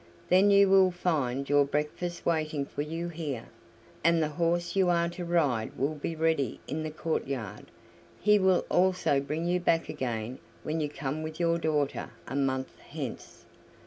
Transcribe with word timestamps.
Then 0.29 0.49
you 0.49 0.67
will 0.67 0.89
find 0.89 1.47
your 1.47 1.63
breakfast 1.63 2.25
waiting 2.25 2.65
for 2.65 2.81
you 2.81 3.07
here, 3.09 3.49
and 4.03 4.19
the 4.19 4.29
horse 4.29 4.75
you 4.75 4.89
are 4.89 5.07
to 5.09 5.23
ride 5.23 5.77
will 5.77 5.93
be 5.93 6.15
ready 6.15 6.59
in 6.67 6.81
the 6.81 6.89
courtyard. 6.89 7.67
He 8.19 8.39
will 8.39 8.65
also 8.67 9.19
bring 9.21 9.45
you 9.45 9.59
back 9.59 9.89
again 9.89 10.39
when 10.63 10.81
you 10.81 10.89
come 10.89 11.21
with 11.21 11.39
your 11.39 11.59
daughter 11.59 12.09
a 12.27 12.35
month 12.35 12.79
hence. 12.79 13.45